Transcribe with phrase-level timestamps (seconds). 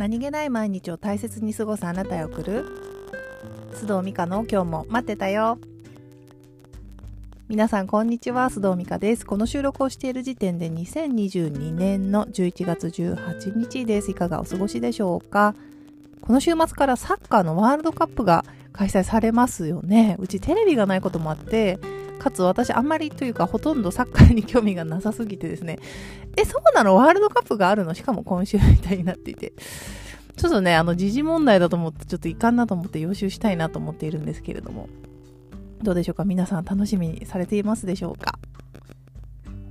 [0.00, 2.64] 何気ない毎日を大切に過ごすあなたへ送る。
[3.74, 5.58] 須藤美香の今日も待ってたよ。
[7.48, 8.46] 皆さんこんにちは。
[8.46, 9.26] 須藤美香です。
[9.26, 14.12] この収録をしている時点で2022年の11月18日です。
[14.12, 15.54] いかがお過ごしでしょうか。
[16.22, 20.16] この週末からサッカーのワールドカップが開催されますよね。
[20.18, 21.78] うちテレビがないこともあって
[22.20, 25.78] かつ私あんまりというかほとんどサッカーに興味がなさすぎてですね、
[26.38, 26.94] え、そうなの？
[26.94, 27.94] ワールドカップがあるの？
[27.94, 29.52] しかも今週みたいになっていて。
[30.36, 34.88] ちょっとね、あの、時事問題だと思って、ちょっといかんなと思って予習したいなと思っているんですけれども。
[35.82, 36.24] どうでしょうか？
[36.24, 38.38] 皆さん楽しみにされていますでしょうか？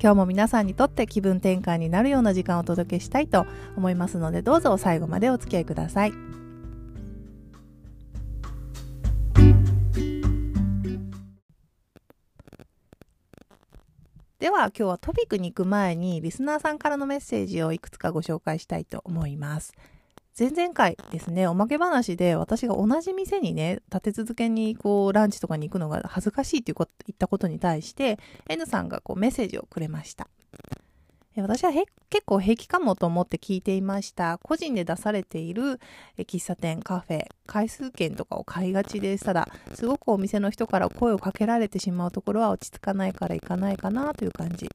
[0.02, 3.45] 今日も皆さんにとって気分転換になるような時間をお届けしたいと
[3.76, 6.39] 思いますので、どうぞ最後までお付き合いください。
[14.59, 19.73] は今日はトピックに行く前にリスナーさんからのメッセージをいくつかご紹介したいと思います。
[20.38, 28.19] 前々回ですね、おまけ話で私が同じ店にね、立て続けにこうランチとかに行くのが恥ずかしいっていうこと言ったことに対して
[28.50, 30.28] N さんがこうメッセージをくれました。
[31.42, 34.38] 私は結構平気かもと思って聞いていました。
[34.40, 35.80] 個人で出されている
[36.18, 39.26] 喫茶店、カフェ、回数券とかを買いがちです。
[39.26, 44.70] ただ、すごくお店の人から声をかけられてしまうところは落ち着かないから行かないかなという感じ。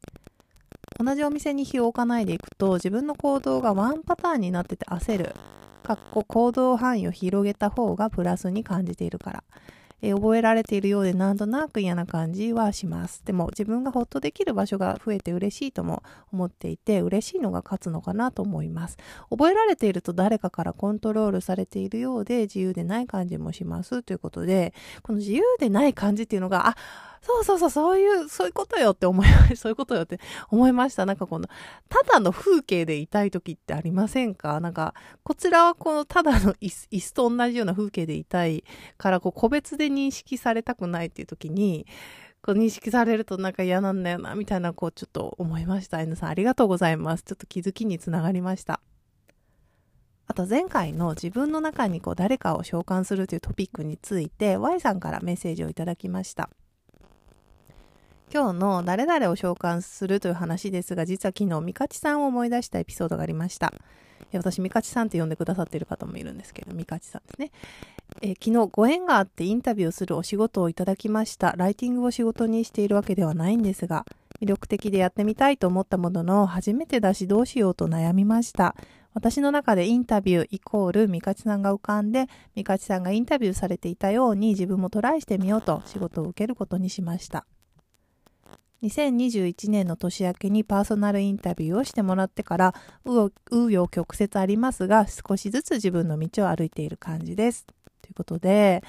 [0.99, 5.35] 同じお店に火を置かないでいくと自分の行動がワンパターンになってて焦る。
[5.83, 9.45] かっこ行動範囲を広げた方がプラスに感じているから。
[10.05, 13.23] えー、覚えられているようでなんとなく嫌な感じはします。
[13.25, 18.99] でも自分がほっとできる場所が増えて嬉しいとも思っていて嬉しいのが勝つのかなと思います。
[19.31, 26.77] 覚えられていると誰かからコントロールされているようで自由でない感じもしますということでこの自由でない感じっていうのがあ
[27.27, 29.27] そうそうそう、そういう、そういうことよって思い。
[29.57, 31.07] そういうことよって思いました。
[31.07, 31.49] なんかこの、
[31.89, 34.61] ただの風景でいたい時ってありませんか？
[34.61, 38.63] なんか、こちらはこのただの椅子 椅子と同じような風景でいたい
[38.99, 41.87] から、こう個別で認識されたくないっていう時に、
[42.43, 46.03] こう認識されるとなんか嫌なんだよな、みたいな、こうちょっと思いました。
[46.03, 47.23] N さんありがとうございます。
[47.23, 48.81] ちょっと気づきにつながりました。
[50.27, 56.51] あと前回の自分の中にこう誰かを召喚するというトピックについて Y さんからメッセージをいただきました。
[58.35, 63.73] 今日の誰々を召喚するという話ですが、実は昨日、ミカチさんを思い出したエピソードがありました。
[64.33, 67.53] 私、ミカチさんって呼んでくださっている方もいるんですけど、ミカチさんですね。
[68.23, 71.55] え昨日、ご縁があってインタビューをするお仕事をいただきました。
[71.57, 74.05] ライティングを仕事にしているわけではないんですが、
[74.41, 78.75] 魅力的でやってみたいと思ったものの、初めてだしどうしようと悩みました。
[79.13, 87.47] 私の中でインタビューイコールミカチさんが浮かんで、ミカチさんがインタビューされていたように自分もトライしてみようと仕事を受けることにしました。
[88.85, 92.75] 2021年の年明けにパーソナルインタビューをしてもらってから
[93.07, 97.65] 紆余曲折ありますが少しずつ自分の道を歩いている感じです。
[98.03, 98.83] ということで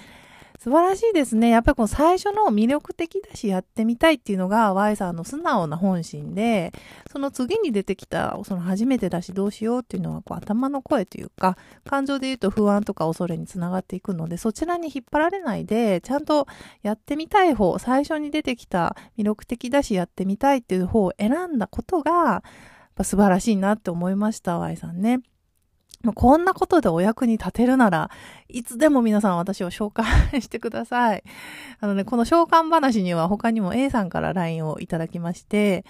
[0.59, 1.49] 素晴らしいですね。
[1.49, 6.73] やっぱりこの最初の魅力的だしやってみたいっていうのが Y さんの素直な本心で、
[7.11, 16.47] その次に出てきたその初めてだしどうしようっていうのはこう頭の声というか、感情で言うと不安とか恐れにつながっていくので、そちらに引っ張られないで、ちゃんと
[16.81, 22.41] やってみたい方、最初に出てきた魅力的だしやってみたいっていう方を選んだことが、やっ
[22.95, 25.19] ぱ素晴らしいなって思いました、Y さんね。
[26.05, 28.09] もうこんなことでお役に立てるなら、
[28.47, 31.23] いつでも皆さん私を召喚してください。
[31.81, 35.83] あのね、この召喚話には他にも A さんから LINE をいただきまして、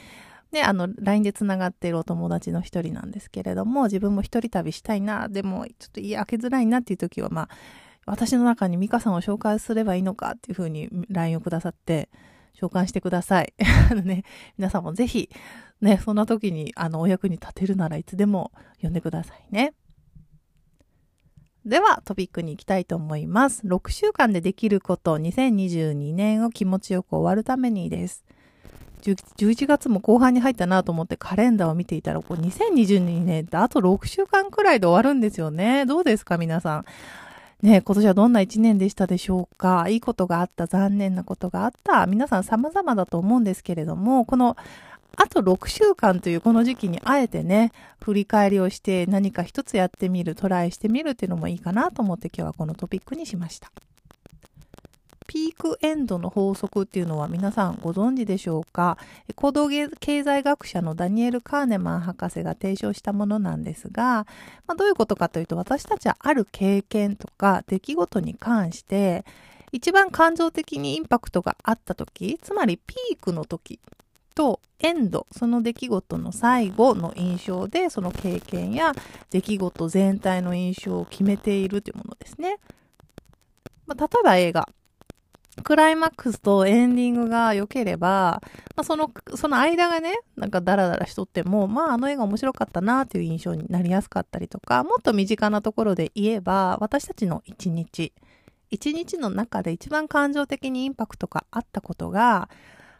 [0.51, 7.49] で、あの、LINE で繋がっているお友達の一人なんですけれども、自分も一人旅したいな、でも、ちょっと家開けづらいなっていう時は、まあ、
[8.05, 12.09] 私の中にミカさんを紹介すればいいのかっていうふうに LINE をくださって、
[12.53, 13.53] 召喚してください。
[13.91, 14.23] あのね、
[14.57, 15.29] 皆さんもぜひ、
[15.81, 18.51] ね、そんな時に、あの、お役に立てるならいつでも
[18.81, 19.73] 呼んでくださいね。
[21.65, 23.65] ではトピックに行きたいと思います。
[23.65, 28.23] 6週間でできること2022年を気持ちよく終わるためにです。
[29.01, 35.87] 11月も後半に入ったなと思ってカレンダーを見ていたら、こう2022年ってあと6週間くらいで終わるんですよね。
[35.87, 36.85] どうですか皆さん。
[37.63, 42.05] ね今年はどんな1年でしたでしょうかいいことがあった、残念なことがあった。
[42.05, 44.55] 皆さん様々だと思うんですけれども、この
[45.17, 47.71] あと6週間というこの時期にあえてね、
[48.03, 53.71] 振り返りをして何か一つやってみる、トライしてみるっていうのもいいかなと思って今日はこのトピックにしました。
[55.27, 58.97] ピークエンドの法則っていうのは皆さんご存知でしょうか？
[59.35, 64.27] 行動経済学者のダニエル・カーネマン博士が提唱したものなんですが、
[64.67, 69.25] まあ、どういうことかというと私たちはある経験とか出来事に関して
[69.71, 73.79] 一番感情的にインパクトがあった時つまりピークの時
[74.35, 78.91] とエンド、その出来事の最後の印象で、その経験や
[79.31, 82.59] 出来事全体の印象を決めているというものですね。
[83.87, 84.69] まあ、例えば映画。
[85.63, 88.41] クライマックスとエンディングが良ければ、
[88.75, 98.11] まあ、その、その間がね、なんかダラダラしとっても、まああの映画面白かったなっていう印象になりやすかったりとか、もっと身近なところで言えば、私たちの一日、
[98.69, 102.49] 一日の中で一番感情的にインパクトがあったことが、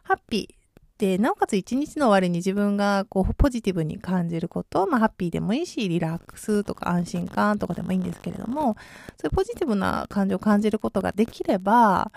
[0.02, 0.65] ハッピー、
[0.98, 8.76] で、なおかつ一日の終わりに自分がこうポジティブに感じること、まあハッピーでもいいし、リラックスとか安心感とかでもいいんですけれども、
[9.20, 12.10] そういうポジティブな感情を感じることができれば、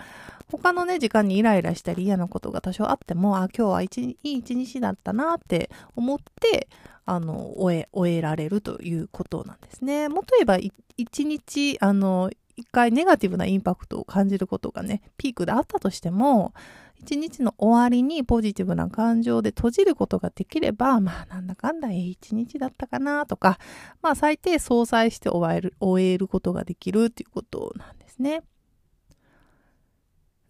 [0.50, 6.68] 他のね、時間にイライラしたり嫌なことが多少あっても、あ、今日は一いい一日だったなって思って、
[7.04, 10.08] あの、終え、終えられるということなんですね。
[10.08, 10.58] もっと言えば、
[10.96, 16.52] 一日、あの、一回ネガティブなインパクトを感じることがね、ピークであったとしても、
[17.02, 23.58] 一日の終わりにポジティブな感情で閉じることができれば、まあなんだかんだいい一日だったかなとか、
[24.02, 28.42] まあ最低相殺して終える、終えることができるっていうことなんですね。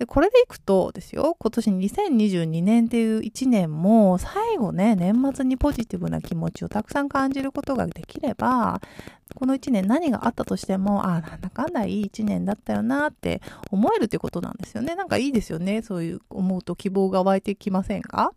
[0.00, 8.80] で、これでいくとですよ、今年2022年っていう1年も最後ね、年末にポジティブな気持ちをたくさん感じることができれば、
[9.34, 14.94] この1年何があったとしても、ああ、なんだかんだいい1年だったよなって思えるということなんですよね。
[14.94, 15.82] なんかいいですよね。
[15.82, 18.32] そういう思うと希望が湧いてきませんか？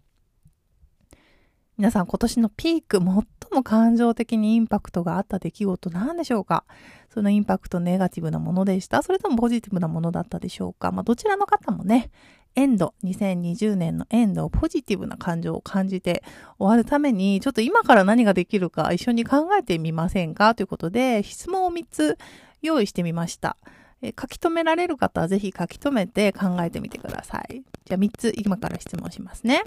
[1.77, 3.25] 皆さん今年のピーク、最も
[3.63, 6.65] 感情的にインパクトがあった出来事何でしょうか？
[7.11, 10.91] そのインパクトネガティブなものでしたそれともポジティブなものだったでしょうか？
[10.91, 12.11] まあどちらの方もね、
[12.55, 16.23] エンド、2020年のエンドをポジティブな感情を感じて
[16.59, 20.53] 終わるために、ちょっと今から何ができるか一緒に考えてみませんか？
[20.53, 22.19] ということで、質問を3つ
[22.61, 23.57] 用意してみました。
[24.03, 27.63] え書き留められる方はぜひ書き留めて考えてみてください。
[27.85, 29.63] じゃあ3つ今から質問しますね。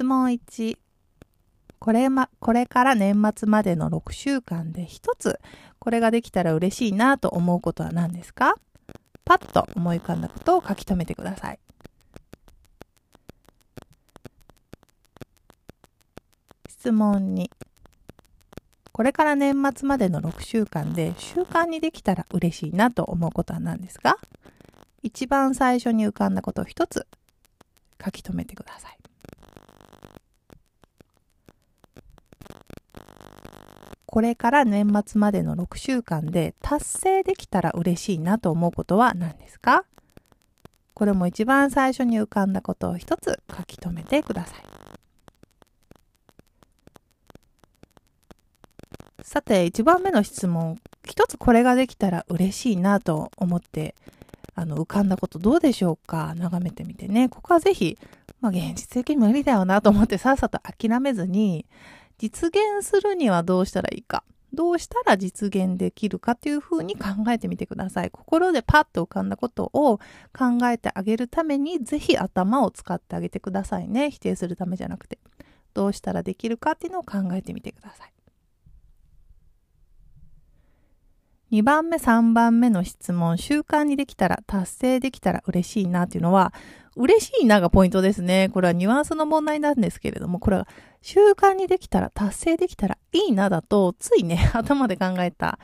[0.00, 0.78] 質問1。
[1.78, 5.38] これま、これから年末までの6週間で一つ、
[5.78, 8.54] これができたら嬉しいなと思うことは何ですか？
[9.26, 11.58] パッと思い浮かんだことを書き留めてください。
[16.66, 17.50] 質問2。
[18.92, 24.16] これから年末までの6週間で習慣にできたら嬉しいなと思うことは何ですか？
[25.02, 27.06] 一番最初に浮かんだことを一つ
[28.02, 28.96] 書き留めてください。
[34.12, 39.84] これから年末までの6週間で達成できたら嬉しいなと思うことは何ですか？
[40.94, 44.62] これも一番最初に浮かんだことを一つ書き留めてください。
[49.22, 50.80] さて、1番目の質問。
[51.06, 53.94] 一つこれができたら嬉しいなと思って、
[54.56, 56.34] あの、浮かんだことどうでしょうか？
[56.34, 57.28] 眺めてみてね。
[57.28, 57.96] ここはぜひ、
[58.40, 61.64] まあ、現実的に無理だよなと思ってさっさと諦めずに、
[62.20, 64.24] 実現するにはどうしたらいいか。
[64.52, 68.10] どうしたら実現できるかというふうに考えてみてください。
[68.10, 69.98] 心でパッと浮かんだことを
[70.36, 74.10] 考えてあげるために、ぜひ頭を使ってあげてくださいね。
[74.10, 75.18] 否定するためじゃなくて。
[75.72, 78.12] どうしたらできるかっていうのを考えてみてください。
[81.52, 86.52] 2番目、3番目の質問、習慣にできたら、達成できたら嬉しいなっていうのは、
[86.96, 88.50] 嬉しいながポイントですね。
[88.52, 90.66] これはニュアンスの問題なんですけれども、これは
[91.02, 95.58] 習慣にできたら、達成できたらいいなだと、ついね、 頭で考えた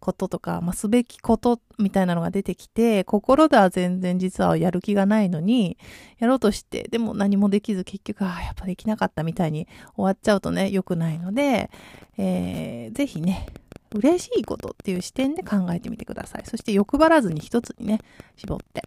[0.00, 5.78] こととか、まあ、すべきことみたいなのが出てきて、心では全然実はやる気がないのに、
[6.18, 11.70] やろうとして、でも何もできず結局、ああ、やっぱできなかったみたいに終わっちゃうとね、良くないので、
[12.18, 13.46] えー、ぜひね、
[13.94, 16.42] 嬉しいことっていう視点で考えてみてください。
[16.44, 18.00] そして欲張らずに一つにね、
[18.36, 18.82] 絞って。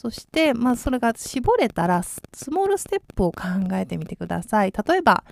[0.00, 4.70] そして、まあ、それが絞れたら、スモールステップを考えてみてください。
[4.70, 5.24] 例えば、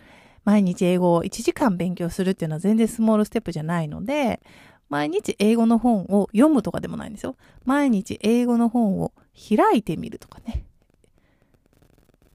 [0.45, 4.41] 毎日英語を1時間勉強するっていうのは全然スモールステップじゃないので、
[4.89, 7.37] 毎日英語の本を読むとかでもないんですよ。
[7.65, 9.13] 毎日英語の本を
[9.49, 10.67] 開いてみるとかね。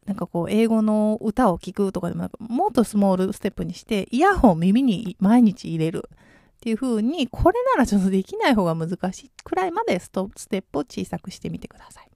[0.06, 6.10] なんかこう、英語の歌を聴くとかでもなく、もっとスモールステップにして、イヤホンを耳に毎日入れる。
[6.10, 12.06] っていう風に、これならちょっとできない方が難しいくらいまでストステップを小さくしてみてください。
[12.06, 12.10] い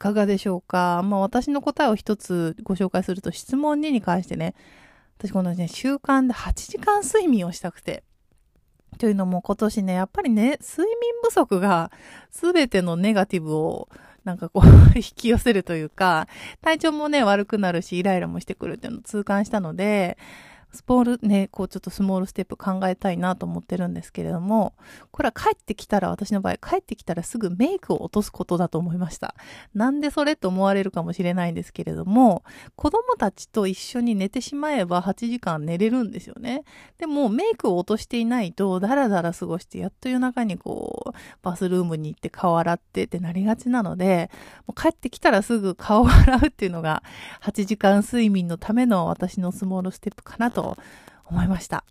[0.00, 1.02] かがでしょうか？
[1.04, 4.54] まあ私の答えを一つご紹介すると質問2に関してね、
[5.18, 8.02] 私このね、習慣で8時間睡眠をしたくて。
[8.98, 11.90] というのも今年ね、やっぱりね、睡眠不足が
[12.32, 13.88] 全てのネガティブを
[14.24, 14.66] なんかこう
[14.98, 16.26] 引き寄せるというか、
[16.60, 20.18] 体調もね、悪くなるし、イライラもしてくるっていうのを痛感したので、
[20.72, 24.74] スポールね、こうちょっとスモールステップ考えたいなと思ってるんですけれども、
[25.10, 29.34] これは帰ってきたら、私の場合、帰ってきたらすぐメイクを落とすことだと思いました。
[29.74, 32.44] なんでそれと思われるかもしれないんですけれども、
[32.76, 36.64] 子供たちと一緒に寝てしまえば8時間寝れるんですよね。
[36.98, 44.30] でも、メイクを落としていないと、だらだら過ごして、やっと夜中にこう、バスルームに行って顔洗ってってなりがちなので、
[44.66, 47.02] もう帰ってきたらすぐ顔を洗うっていうのが、
[47.42, 50.76] 8時間睡眠のための私のスモールステップかなとと
[51.24, 51.84] 思いました。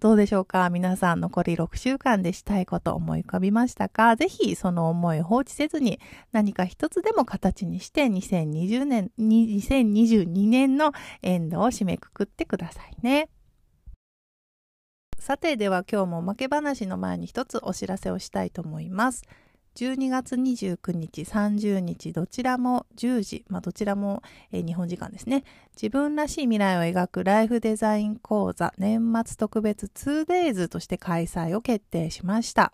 [0.00, 0.70] どうでしょうか？
[0.70, 4.14] 皆さん残り6週間でしたいこと思い浮かびましたか？
[4.14, 5.98] ぜひその思い放置せずに
[6.30, 13.28] 何か一つでも形にして2020年、2022年のエンドを締めくくってくださいね。
[15.18, 19.24] さてでは今日もおまけ話の前に一つお知らせをしたいと思います。
[19.76, 24.22] 12月29日、30日、どちらも10時、まあ、どちらも、
[24.52, 25.44] えー、日本時間ですね。
[25.74, 32.72] 自分らしい未来を描くライフデザイン講座年末特別 2days として開催を決定しました。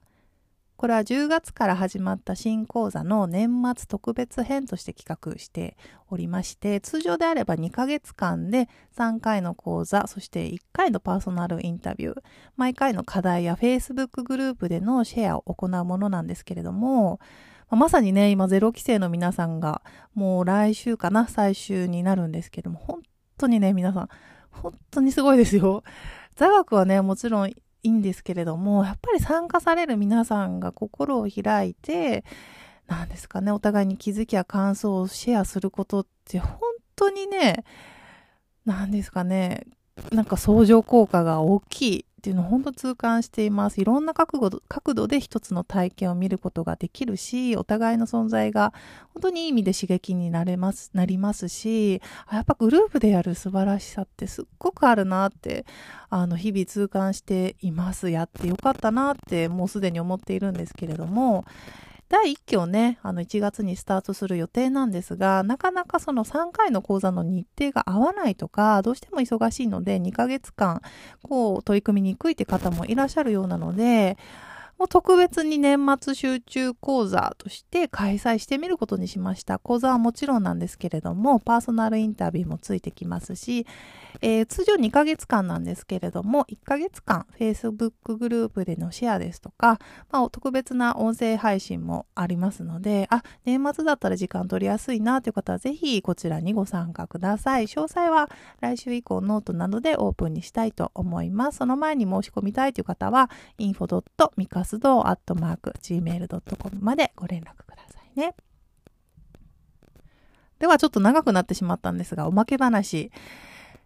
[0.76, 5.76] これは10月から始まった新講座の年末特別編として企画して
[6.10, 12.22] おりまして、通常であれば2ヶ月間で3回の講座、そして1回のパーソナルインタビュー、
[12.56, 17.20] 毎回の課題や Facebook グループでのシェアを行うものなんですけれども、
[17.70, 19.80] まさにね、今ゼロ規制の皆さんが
[20.12, 23.02] もう来週かな、最終になるんですけども、本
[23.38, 24.08] 当にね、皆さん、
[24.50, 25.82] 本当にすごいですよ。
[26.36, 27.52] 座学はね、もちろん
[27.84, 32.24] いんですけれども、やっぱり参加される皆さんが心を開いて、
[32.86, 36.58] なんですかね、お互いに気づきや感想をシェアすることって本
[36.96, 37.64] 当にね、
[38.64, 39.66] 何ですかね、
[40.10, 43.82] なんか相乗効果が大きいっていうのを本当痛感しています。
[43.82, 48.72] いろんな角度角度で一つの体験を見ることができるし、お互いの存在が
[49.12, 52.00] 本当にいい意味で刺激になれます、なりますし、
[52.32, 55.66] やっぱグループでやる素晴らしさってすっごくあるなって、
[56.08, 58.08] あの、日々痛感しています。
[58.08, 61.44] やってよかったなってもうすでに思っているんですけれども、
[62.14, 70.80] 第1期をね、あの1月にスタートする予定なんですが、なかなかその3回の講座の日程が合わないとか、どうしても忙しいので2ヶ月間、
[71.24, 74.16] こう取り組みにくいって方もいらっしゃるようなので、
[74.78, 79.58] もう特別に年末集中講座として開催してみることにしました。
[79.58, 83.66] 講座はもちろんなんですけれども、パーソナルインタビューもついてきますし、
[84.20, 89.78] えー、通常2ヶ月間なんですけれども、1ヶ月間 Facebook グループでのシェアですとか、
[90.10, 97.66] まあ、特別な音声配信もありますので、あ、年末だったら時間取りやすいなという方はぜひこちらにご参加ください。
[97.66, 98.28] 詳細は
[98.60, 101.58] 来週以降ノートなどでオープンにしたいと思います。
[101.58, 108.34] その前に申し込みたいという方は、info.mika 活動アットマーク gmail.com までご連絡くださいね。
[110.58, 113.10] ではちょっと長くなってしまったんですが、おまけ話。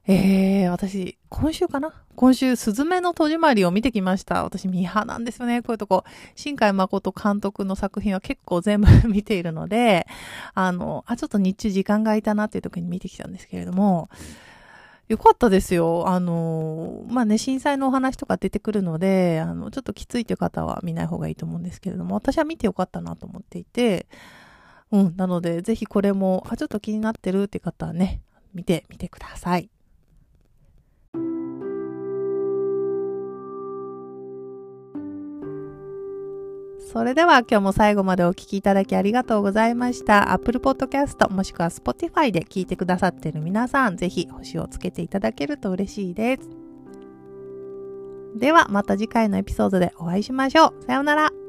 [0.06, 1.92] えー、私、今週かな？
[2.14, 4.44] 今週、すずめの戸締まりを見てきました。
[4.44, 5.62] 私、ミーハーなんですよね。
[5.62, 6.04] こういうとこ。
[6.36, 10.06] 新海誠監督の作品は結構全部 見ているので、
[10.54, 14.10] あの、あ、ちょっと日中時間が空いたなっていう時に見てきたんですけれども、
[15.08, 16.06] よかったですよ。
[16.06, 24.06] あの、まあね、震災のお話とか出てくるので、あの、ちょっときついという方は見ない方がいいと思うんですけれども、私は見てよかったなと思っていて、
[24.92, 28.20] うん、なので、ぜひこれも、あ、ちょっと気になってるって方はね、
[28.52, 29.70] 見てみてください。
[36.90, 40.32] それでは今日も最後までお聴きいただきありがとうございました。
[40.32, 46.48] Apple Podcast もしくは Spotify で聞いてくださっている皆さん、ぜひ星をつけていただけると嬉しいです。
[48.36, 50.84] ではまた次回のエピソードでお会いしましょう。
[50.86, 51.47] さようなら。